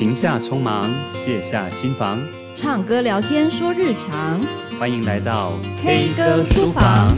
[0.00, 2.18] 停下匆忙，卸下心防，
[2.54, 4.40] 唱歌聊天说日常。
[4.78, 7.14] 欢迎来到 K 歌书房。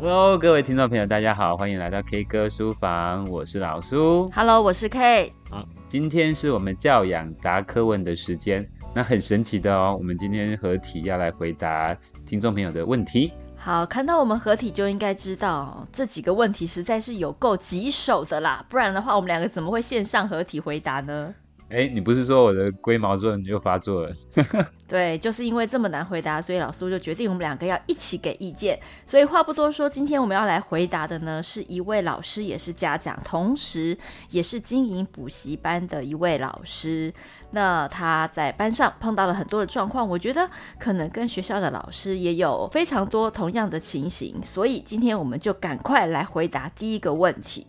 [0.00, 4.30] Hello，各位听众朋友，大家好，欢迎来到 K 歌书房，我是老苏。
[4.34, 5.30] Hello，我是 K。
[5.50, 8.66] 好，今天是我们教养答科问的时间。
[8.94, 11.96] 那很神奇的哦，我们今天合体要来回答
[12.26, 13.32] 听众朋友的问题。
[13.56, 21.34] 好，看到我们合体就应该知道这几个问题实在是有够棘手的啦，不然的话我们两个怎么会线上合体回答呢？
[21.72, 24.14] 哎，你不是说我的龟毛症又发作了？
[24.86, 28.78] 对，就是因为这么难回答，所以老苏就决定我们两个要一起给意见。
[29.06, 33.96] 所以话不多说，今天我们要来回答的呢，是一位老师，也是家长，同时
[34.28, 37.10] 也是经营补习班的一位老师。
[37.52, 40.46] 那他在班上碰到了很多的状况，我觉得
[40.78, 47.66] 可能跟学校的老师也有非常多同样的情形，所以今天我们就赶快来回答第一个问题。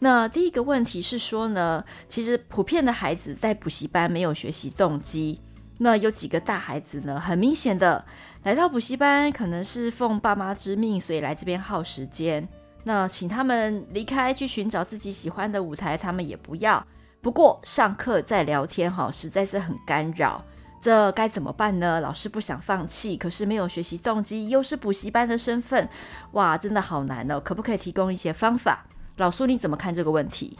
[0.00, 5.40] 那第一个问题是说呢，其实普遍的孩子在补习班没有学习动机。
[5.80, 8.04] 那有几个大孩子呢，很明显的
[8.42, 12.48] 来到补习班，可能是奉爸妈之命，所以来这边耗时间。
[12.84, 16.84] 那请他们离开去寻找自己喜欢的舞台，他们也不要。
[17.20, 20.44] 不过上课在聊天哈，实在是很干扰。
[20.80, 22.00] 这该怎么办呢？
[22.00, 25.88] 老师不想放弃，可是没有学习动机，又是补习班的身份，
[26.32, 27.40] 哇，真的好难哦。
[27.40, 28.86] 可不可以提供一些方法？
[29.18, 30.56] 老苏，你怎么看这个问题？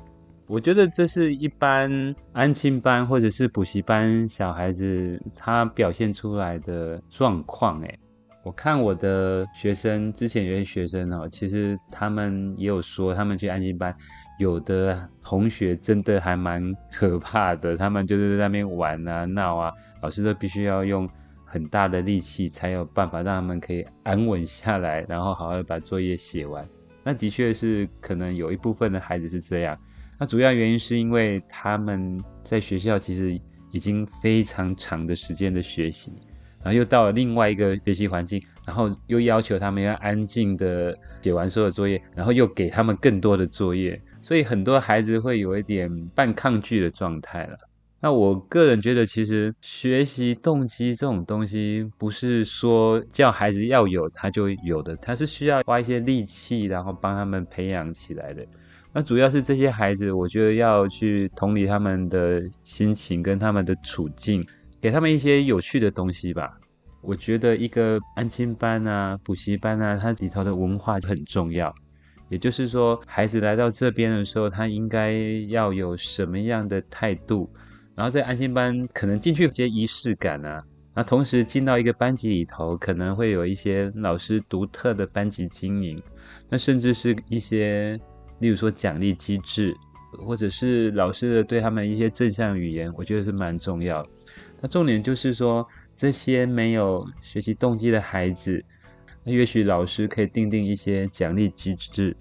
[0.48, 7.80] 我觉得这是一般安亲班或者是补习班小孩子他表现出来的状况。
[7.82, 7.98] 哎，
[8.42, 13.94] 我看我的学生之前有些学生哦，其实他们也有说，他们去安亲班，
[14.40, 17.76] 有的同学真的还蛮可怕的。
[17.76, 21.08] 他们就是在那边玩啊闹啊，老师都必须要用
[21.44, 26.66] 很大的力气，才有办法让他们可以安稳下来，然后好好把作业写完。
[27.08, 29.74] 那的确是可能有一部分的孩子是这样，
[30.20, 33.40] 那主要原因是因为他们在学校其实
[33.72, 36.12] 已经非常长的时间的学习，
[36.62, 47.56] 然后又到了另外一个学习环境，然后又要求他们要安静的写完所有作业，然后又给他们更多的作业，所以很多孩子会有一点半抗拒的状态了。
[48.00, 58.46] 那我个人觉得，其实学习动机这种东西，不是说叫孩子要有他就有的，他是需要花一些力气，然后帮他们培养起来的。
[58.92, 64.46] 那主要是这些孩子，我觉得要去同理他们的心情跟他们的处境，
[64.80, 66.56] 给他们一些有趣的东西吧。
[67.02, 71.74] 我觉得一个安亲班啊、补习班啊，它里头的文化很重要。
[72.28, 75.12] 也就是说，孩子来到这边的时候，他应该
[75.48, 77.50] 要有什么样的态度？
[77.98, 80.64] 然后在安心班可能进去有些仪式感啊，
[80.94, 86.00] 那同时进到一个班级里头，可能会有一些老师独特的班级经营，
[86.48, 87.98] 那甚至是一些，
[88.38, 89.76] 例如说奖励机制，
[90.24, 94.06] 或者是老师的对他们一些正向语言，我觉得是蛮重要。
[94.60, 95.66] 那重点就是说，
[95.96, 98.64] 这些没有学习动机的孩子，
[99.24, 102.16] 那也许老师可以订定一些奖励机制，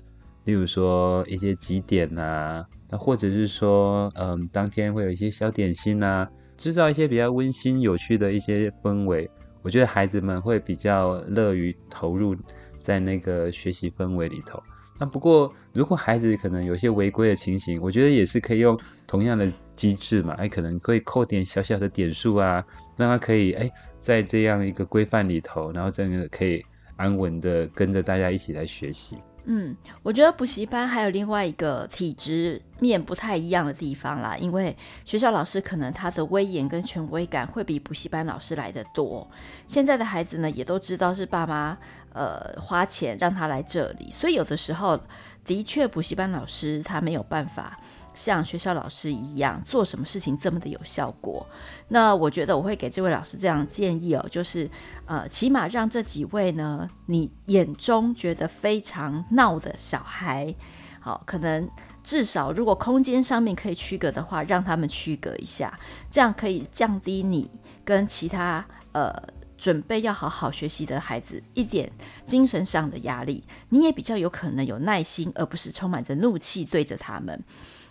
[0.45, 2.65] 例如说一些几点啊。
[2.89, 9.29] 那或者是说，嗯，当天会有一些小点心啊，制造一些比较温馨有趣的一些氛围，
[9.61, 12.35] 我觉得孩子们会比较乐于投入
[12.79, 14.61] 在那个学习氛围里头。
[14.99, 18.75] 那不过，如果孩子可能有些违规的情形，我觉得也是可以用
[19.05, 22.65] 同样的机制嘛，哎，可能会扣点小小的点数啊，
[22.95, 26.63] 让他可以哎，在这样一个规范里头，然后真的可以
[26.95, 29.17] 安稳的跟着大家一起来学习。
[29.49, 34.75] 嗯，我觉得补习班还有另外一个体制面不太一样的地方啦，因为
[35.05, 39.25] 学校老师可能他的威严跟权威感会比补习班老师来的多。
[39.65, 41.77] 现在的孩子呢，也都知道是爸妈
[42.11, 44.99] 呃花钱让他来这里，所以有的时候
[45.45, 47.79] 的确补习班老师他没有办法。
[48.17, 51.45] 像学校老师一样做什么事情这么的有效果？
[51.89, 54.67] 那我觉得我会给这位老师这样建议哦，就是
[55.05, 60.53] 呃，起码让这几位呢，你眼中觉得非常闹的小孩，
[60.99, 61.69] 好，可能
[62.03, 65.79] 至少如果空间上面可以区隔的话，让他们区隔一下，
[66.09, 67.51] 这样可以降低你
[67.85, 69.13] 跟其他呃
[69.57, 71.91] 准备要好好学习的孩子一点
[72.25, 77.43] 精神上的压力，你也比较有可能有耐心，而不是充满着怒气对着他们。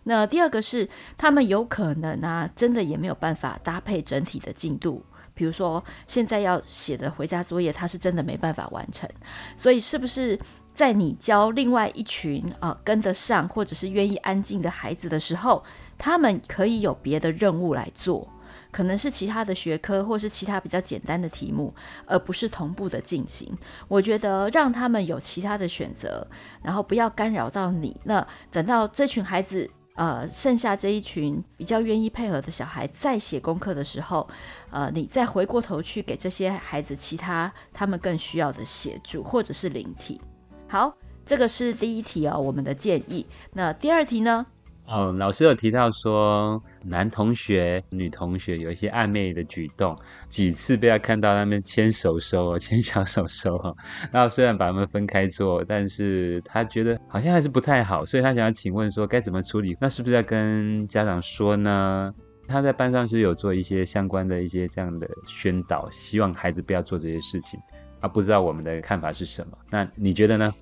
[0.09, 0.89] 那第二个是，
[1.19, 5.05] 他们有可能啊，真的也没有办法搭配整体的进度。
[5.35, 9.09] 比如说，现在要写的回家作业，他是真的没办法完成。
[9.57, 10.39] 所以，是不是
[10.73, 15.63] 在你教另外一群啊、跟得上或者是愿意安静的孩子的时候，
[15.99, 18.27] 他们可以有别的任务来做？
[18.71, 21.75] 可能是其他的学科，或是其他比较简单的题目，
[22.07, 23.57] 而不是同步的进行。
[23.89, 26.27] 我觉得让他们有其他的选择，
[26.63, 27.99] 然后不要干扰到你。
[28.05, 34.29] 那等到这群孩子，呃，剩下这一群比较愿意配合的小孩在写功课的时候，
[34.71, 40.21] 呃，你再回过头去给这些孩子其他他们更需要的协助，或者是灵体。
[40.69, 40.95] 好，
[41.25, 43.27] 这个是第一题哦，我们的建议。
[43.53, 44.47] 那第二题呢？
[44.87, 49.99] 哦，老师有提到说，男同学、女同学有一些暧昧的举动，
[50.29, 53.77] 几次被他看到他们牵手手哦， 牵小手手哦。
[54.13, 59.77] 然后虽然把他们分开坐，但是他觉得好像还是不太好，所以他想要请问说该怎么处理？
[59.81, 62.15] 那是不是要跟家长说呢？
[62.49, 67.59] 他在班上是有做一些相关的一些这样的宣导，希望孩子不要做这些事情。
[67.99, 69.59] 啊，不知道我们的看法是什么？
[69.69, 70.55] 那你觉得呢？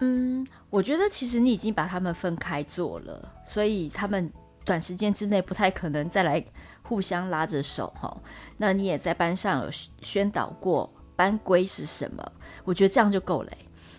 [0.00, 4.32] 嗯，我觉得其实你已经把他们分开做了，所以他们
[4.64, 6.44] 短时间之内不太可能再来
[6.82, 8.14] 互相拉着手哈。
[8.56, 9.70] 那你也在班上有
[10.02, 12.32] 宣导过班规是什么？
[12.64, 13.52] 我觉得这样就够了。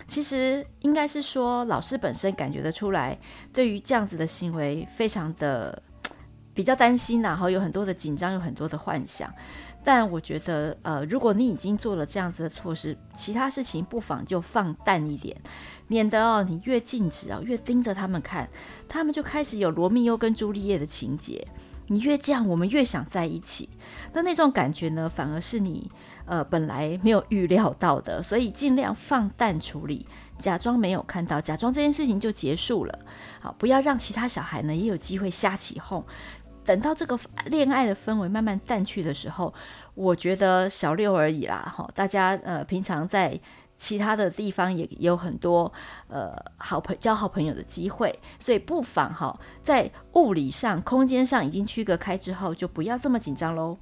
[0.08, 3.18] 其实应该是说，老师本身感觉得出来，
[3.54, 5.82] 对于这样子的行为非常的
[6.54, 9.32] 比较担心，然后有很多的紧张，有很多的幻想。
[9.84, 15.36] 但我觉得，呃，如果你已经做了这样子的措施，其他事情不妨就放淡一点，
[15.88, 18.48] 免得哦，你越禁止哦，越盯着他们看，
[18.88, 21.48] 他们就开始有罗密欧跟朱丽叶的情节。
[21.88, 23.68] 你越这样，我们越想在一起。
[24.14, 25.92] 那那种感觉呢，反而是你
[26.26, 28.24] 呃本来没有预料到的。
[28.24, 30.08] 所以尽量放淡处理，
[30.38, 33.00] 假装没有看到，假装这件事情就结束了。
[33.42, 36.06] 好，不要让其他小孩呢也有机会瞎起哄。
[36.64, 39.54] 等到这个恋爱的氛围慢慢淡去的时候，
[39.96, 43.40] 我觉得小六而已啦，哈，大家呃平常在
[43.76, 45.72] 其他的地方也有很多
[46.08, 53.76] 呃好朋交好朋友的机会，所以不妨哈在物理上、空间上已经区隔开之后，就不要这么紧张喽。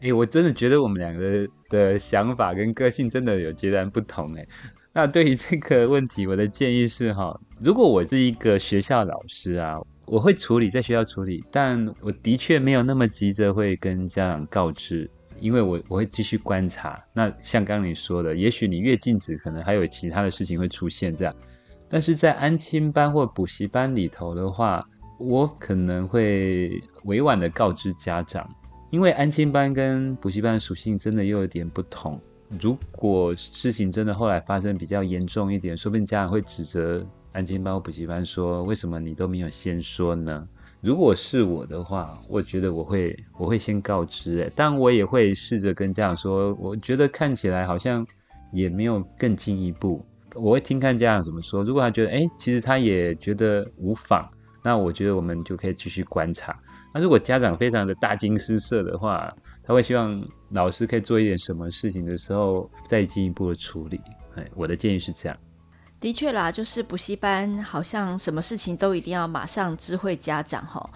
[0.00, 4.44] 哎，我真的觉得我们两个的想法跟个性真的有截然不同哎。
[4.92, 9.78] 那对于这个问题，我的建议是哈，如果我是一个学校老师啊。
[10.06, 15.10] 我会处理，在学校处理，但我的确没有那么急着会跟家长告知，
[15.40, 17.02] 因为我我会继续观察。
[17.12, 21.34] 那像刚刚你说的，也许你越禁止，可能还有其他的事情会出现这样。
[21.88, 24.88] 但是在安亲班或补习班里头的话，
[25.18, 28.48] 我可能会委婉的告知家长，
[28.90, 32.20] 因为安亲班跟补习班的属性真的又有点不同。
[32.60, 37.04] 如果事情真的后来发生比较严重一点，说不定家长会指责。
[37.36, 40.48] 安亲班补习班说：“为什么你都没有先说呢？”
[40.80, 48.06] 如果是我的话，我觉得我会我会先告知，诶，但我也会试着跟家长说，我觉得看起来好像
[48.54, 50.02] 也没有更进一步，
[50.34, 51.62] 我会听看家长怎么说。
[51.62, 54.26] 如果他觉得，诶，其实他也觉得无妨，
[54.64, 56.58] 那我觉得我们就可以继续观察。
[56.94, 59.30] 那如果家长非常的大惊失色的话，
[59.62, 64.00] 他会希望老师可以做一点什么事情的时候再进一步的处理。
[64.36, 65.36] 哎，我的建议是这样。
[65.98, 70.88] 的确啦，就是补习班好像什么事情都一定要马上知会家长吼，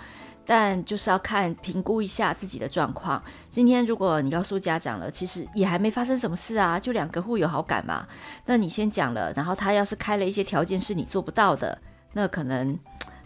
[0.45, 3.21] 但就是要看评估一下自己的状况。
[3.49, 8.07] 今天如果你告诉家长了，其实也还没发生什么事啊，就两个互有好感嘛。
[8.45, 11.77] 那你先讲了，然后他要是开了一些条件是你做不到的，
[12.13, 12.79] 那可能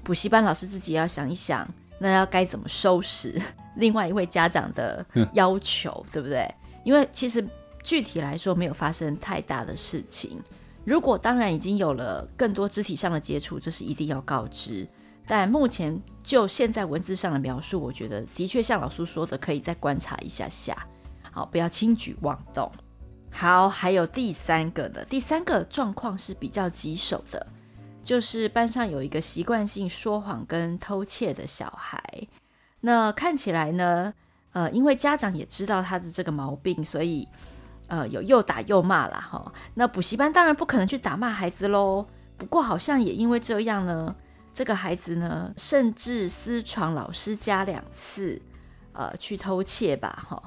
[0.05, 1.69] 补习班老师自己要想一想，
[1.99, 3.41] 那要该怎么收拾
[3.75, 6.49] 另外一位家长的要求，嗯、对不对？
[6.85, 7.45] 因为其实
[7.83, 10.41] 具体来说没有发生太大的事情。
[10.85, 14.87] 如果当然已经有了更多肢体上的接触，这是一定要告知。
[15.27, 20.77] 但目前就现在文字上的描述，我觉得的确像老师说的，可以再观察一下下，
[21.33, 22.71] 好，不要轻举妄动。
[23.31, 27.47] 好，还有第三个的，第三个状况是比较棘手的，
[28.03, 32.03] 就是班上有一个习惯性说谎跟偷窃的小孩。
[32.83, 34.13] 那看起来呢，
[34.53, 37.27] 呃，因为家长也知道他的这个毛病，所以。
[37.87, 39.21] 呃，有又打又骂啦。
[39.21, 39.53] 哈。
[39.75, 42.07] 那补习班当然不可能去打骂孩子喽。
[42.37, 44.15] 不过好像也因为这样呢，
[44.53, 48.41] 这个孩子呢，甚至私闯老师家两次，
[48.93, 50.43] 呃，去偷窃吧，哈。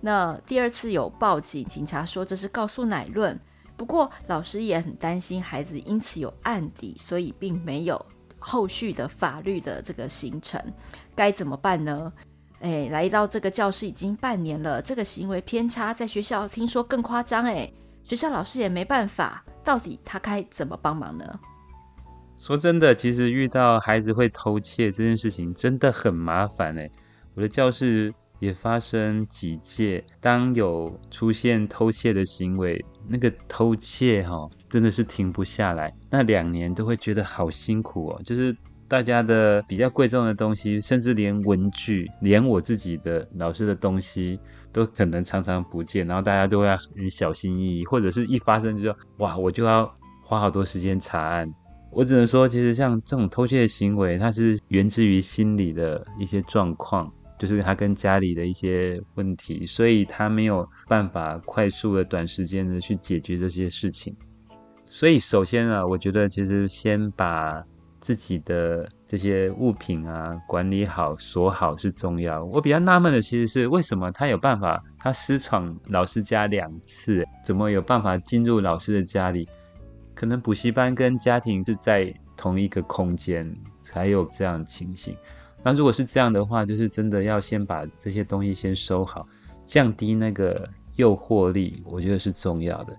[0.00, 3.38] 那第二次有报警，警察说这是告诉乃论。
[3.76, 8.06] 不过老师也很担心孩子因此有案底，所以并没有
[8.38, 10.62] 后续的法律的这个行程。
[11.16, 12.12] 该怎么办呢？
[12.64, 17.44] 哎，来到这个教室已经半年了，这个行为偏差在学校听说更夸张。
[17.44, 17.70] 哎，
[18.04, 21.38] 学校老师也没办法，到底他该怎么帮忙呢？
[22.38, 26.74] 说真的，其实遇到孩子会偷窃这件事情真的很麻烦。
[26.78, 26.90] 哎，
[27.34, 38.56] 我的教室也发生几届，当有出现偷窃的行为，那个偷窃哈、真的是停不下来，那两年都会觉得好辛苦哦，就是。
[38.94, 44.38] 大家的比较贵重的东西，甚至连文具，连我自己的老师的东西，
[44.72, 51.52] 都可能常常不见，然后大家都要很小心翼翼，或者是一发生就说哇，我就要花好多时间查案。
[51.90, 64.14] 我只能说，其实像这种偷窃行为，它是源自于心理的一些状况，就是他跟家里的一些问题，所以他没有办法快速的短时间的去解决这些事情。
[64.86, 67.60] 所以首先啊，我觉得其实先把
[68.04, 72.44] 自己的这些物品啊管理好、锁好是重要。
[72.44, 79.48] 我比较纳闷的其实是为什么他有办法，他私闯老师家两次，怎么有办法进入老师的家里？
[80.14, 85.16] 可能补习班跟家庭是在同一个空间，才有这样的情形。
[85.62, 89.26] 那如果是这样的话，就是真的要先把这些东西先收好，
[89.64, 92.94] 降低那个诱惑力，我觉得是重要的。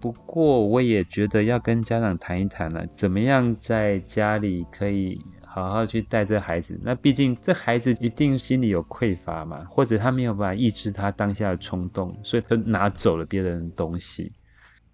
[0.00, 6.78] 不过我也觉得要跟家长谈一谈了，怎么样在家里可以好好去带这孩子？
[6.82, 14.32] 那毕竟这孩子一定心里有匮乏嘛，或者他没有办法抑制他当下的冲动，所以他拿走了别人的东西。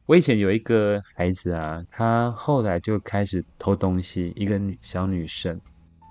[0.06, 5.60] 我以前有一个孩子啊，他后来就开始偷东西，一个小女生。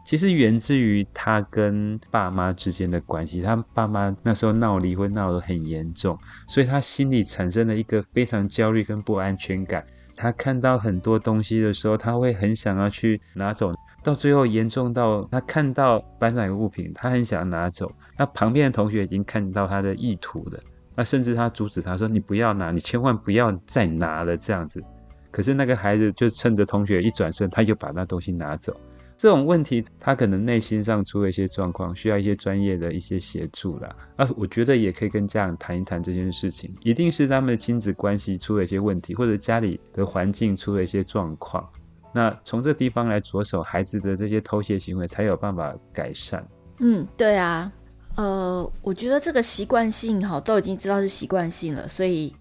[0.03, 6.17] 其实源自于他跟爸妈之间的关系，他爸妈那时候闹离婚闹得很严重，
[6.47, 9.83] 所以他心里产生了一个非常焦虑跟不安全感。
[10.15, 20.59] 他看到很多东西的时候，他会很想要去拿走，到最后严重到他看到班上有物品，他很想拿走，那旁边的同学已经看到他的意图了，
[20.95, 24.83] 那甚至他阻止他说：“你不要拿，你千万不要再拿了。”这样子，
[25.31, 28.75] 可是那个孩子就趁着同学一转身，他就把那东西拿走。
[29.15, 33.95] 这种问题，他可能内心上出了一些状况，需要一些专业的一些协助啦。
[34.17, 41.67] 啊，我觉得也可以跟家长谈一谈这件事情，一定是他们的亲子关系出了一些问题，或者家里的环境出了一些状况。
[42.13, 46.45] 那从这地方来着手，孩子的这些偷窃行为才有办法改善。
[46.79, 47.71] 嗯，对啊，
[48.15, 52.35] 呃，我觉得这个习惯性哈，都已经知道是习惯性了，所以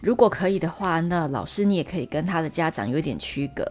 [0.00, 3.64] 如果可以的话，那老师你也可以跟他的家长有点区隔。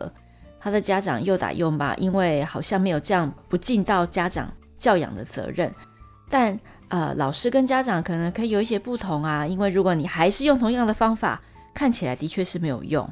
[0.63, 5.69] 他的家长又打又骂，因为好像没有这样不尽到家长教养的责任。
[6.29, 11.41] 但呃，老师跟家长可能可以有一些不同啊，因为如果你还是用同样的方法，
[11.73, 13.07] 看起来的确是没有用。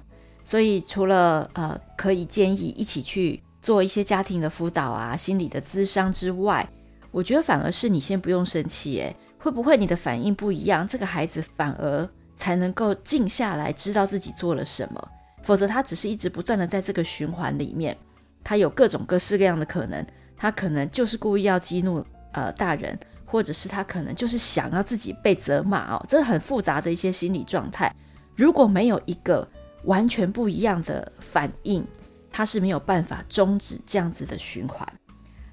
[0.46, 6.68] 所以除了呃可以建议一起去做一些家庭的辅导啊、心理的咨商之外，
[7.12, 15.10] 我觉得反而是你先不用生气，诶，会不会你的反应不一样，这个孩子反而才能够静下来，知道自己做了什么。
[15.42, 17.98] 否则，他只是一直不断的在这个循环里面，
[18.44, 20.06] 他有各种各式各样的可能，
[20.38, 27.94] 他可能就是故意要激怒呃大人，或者是他可能就是想要自己被责骂哦，这很复杂的一些心理状态。
[28.36, 29.48] 如果没有一个
[29.84, 31.86] 完全不一样的反应，
[32.32, 34.88] 他是没有办法终止这样子的循环。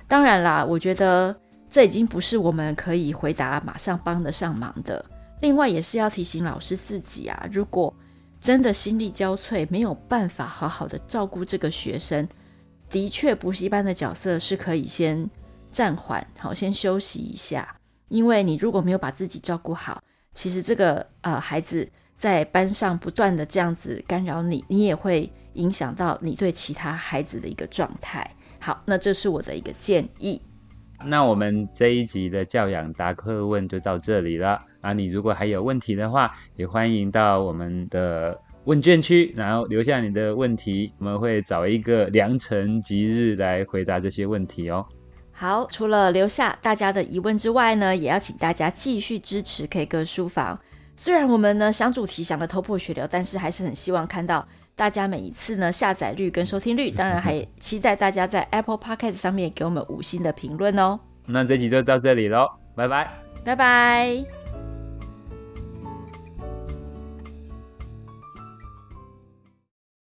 [0.07, 1.35] 当然啦，我觉得
[1.69, 5.05] 这已经不是我们可以回答马上帮得上忙的。
[5.41, 7.95] 另外，也是要提醒老师自己啊，如果
[8.41, 12.29] 真的心力交瘁，没有办法好好的照顾这个学生。
[12.89, 15.29] 的确，补习班的角色是可以先
[15.71, 17.77] 暂缓，好，先休息一下。
[18.09, 20.03] 因为你如果没有把自己照顾好，
[20.33, 28.35] 其实这个呃孩子在班上不断的这样子干扰你，你也会影响到你对其他孩子的一个状态。
[28.59, 30.41] 好，那这是我的一个建议。
[31.05, 34.61] 那我们这一集的教养答客问就到这里了。
[34.81, 44.85] 啊，你如果还有问题的话，也欢迎到我们的问卷区，然后留下你的问题，我们会找一个良辰吉日来回答这些问题哦。
[45.33, 50.59] 好，除了留下大家的疑问之外呢，也要请大家继续支持 K 歌书房。
[51.01, 60.99] 虽然我们呢想主题想的头破血流，但是还是很希望看到大家每一次呢下载率跟收听率， 当然还期待大家在 Apple Podcast 上面给我们五星的评论哦。
[61.25, 63.09] 那这集就到这里喽，拜拜，
[63.45, 64.38] 拜拜。